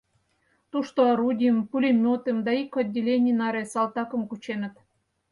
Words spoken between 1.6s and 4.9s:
пулемётым да ик отделений наре салтакым кученыт.